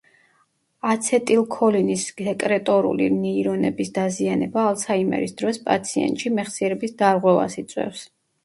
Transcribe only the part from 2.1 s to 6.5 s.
სეკრეტორული ნეირონების დაზიანება, ალცჰაიმერის დროს, პაციენტში